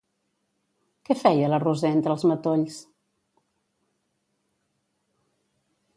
[1.09, 2.79] Què feia la Roser entre els matolls?